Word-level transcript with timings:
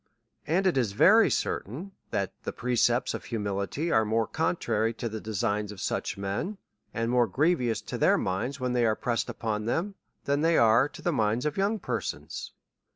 And 0.47 0.65
it 0.65 0.77
is 0.77 0.93
very 0.93 1.29
certain, 1.29 1.91
that 2.09 2.33
the 2.41 2.51
precepts 2.51 3.13
of 3.13 3.25
hu 3.25 3.37
mility 3.37 3.91
are 3.93 4.03
more 4.03 4.25
contrary 4.25 4.95
to 4.95 5.07
the 5.07 5.21
designs 5.21 5.71
of 5.71 5.79
such 5.79 6.17
men, 6.17 6.57
and 6.91 7.11
more 7.11 7.27
grievous 7.27 7.81
to 7.81 7.99
their 7.99 8.17
minds, 8.17 8.59
when 8.59 8.73
they 8.73 8.87
are 8.87 8.95
pressed 8.95 9.29
upon 9.29 9.65
them, 9.65 9.93
than 10.25 10.41
they 10.41 10.57
are 10.57 10.89
to 10.89 11.03
the 11.03 11.13
minds 11.13 11.45
of 11.45 11.55
young 11.55 11.77
persons. 11.77 12.51